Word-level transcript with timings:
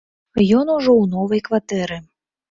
Ён 0.59 0.69
ужо 0.75 0.91
ў 1.01 1.11
новай 1.11 1.41
кватэры. 1.49 1.99